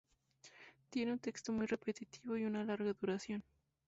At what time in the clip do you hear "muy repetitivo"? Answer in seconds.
1.51-2.35